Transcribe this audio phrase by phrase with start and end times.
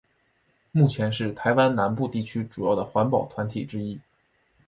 [0.71, 4.01] 目前是台湾南部地区主要的环保团体之一。